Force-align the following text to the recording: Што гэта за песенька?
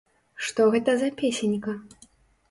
Што 0.45 0.63
гэта 0.75 0.95
за 1.01 1.09
песенька? 1.19 1.75